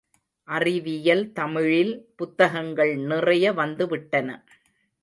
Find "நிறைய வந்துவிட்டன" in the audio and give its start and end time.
2.95-4.29